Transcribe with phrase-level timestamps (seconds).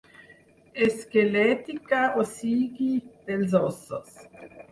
[0.85, 2.89] Esquelètica, o sigui,
[3.27, 4.19] dels ossos.